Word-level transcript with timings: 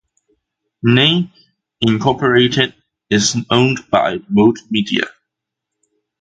Ning, 0.81 1.31
Incorporated 1.79 2.73
is 3.11 3.35
owned 3.51 3.87
by 3.91 4.17
Mode 4.29 4.57
Media. 4.71 5.03